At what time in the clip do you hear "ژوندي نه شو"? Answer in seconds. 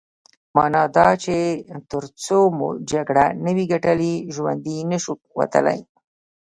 4.33-5.13